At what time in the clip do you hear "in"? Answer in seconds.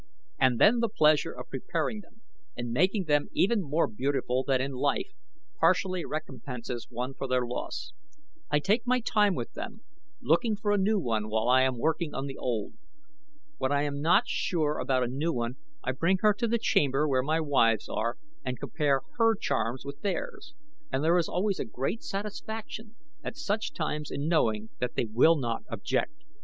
4.59-4.71, 24.09-24.27